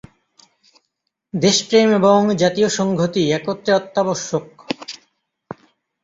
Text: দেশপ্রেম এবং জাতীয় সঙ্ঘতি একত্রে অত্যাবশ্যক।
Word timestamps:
দেশপ্রেম 1.33 1.87
এবং 1.91 2.19
জাতীয় 2.41 2.69
সঙ্ঘতি 2.69 3.23
একত্রে 3.31 3.71
অত্যাবশ্যক। 3.73 4.45